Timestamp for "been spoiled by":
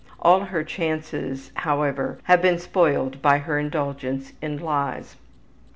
2.41-3.37